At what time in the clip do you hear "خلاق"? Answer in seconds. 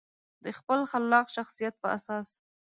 0.91-1.27